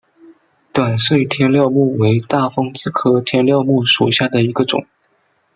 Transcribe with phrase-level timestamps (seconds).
[0.73, 4.87] 短穗天料木为大风子科天料木属下的一个种。